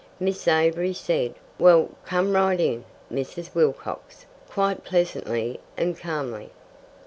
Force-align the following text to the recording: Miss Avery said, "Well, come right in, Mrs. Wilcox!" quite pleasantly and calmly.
Miss 0.19 0.47
Avery 0.47 0.93
said, 0.93 1.35
"Well, 1.59 1.91
come 2.07 2.33
right 2.33 2.59
in, 2.59 2.85
Mrs. 3.13 3.53
Wilcox!" 3.53 4.25
quite 4.49 4.83
pleasantly 4.83 5.59
and 5.77 5.95
calmly. 5.95 6.49